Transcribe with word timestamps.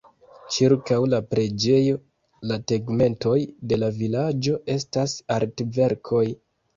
Ĉirkaŭ 0.53 0.95
la 1.09 1.17
preĝejo, 1.33 1.97
la 2.51 2.57
tegmentoj 2.71 3.33
de 3.73 3.79
la 3.81 3.91
vilaĝo 3.99 4.57
estas 4.77 5.15
artverkoj. 5.37 6.23